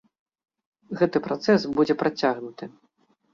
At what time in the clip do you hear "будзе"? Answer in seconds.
1.75-1.97